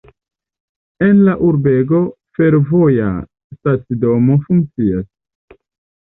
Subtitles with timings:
[1.07, 1.99] En la urbego
[2.37, 3.09] fervoja
[3.57, 5.59] stacidomo funkcias.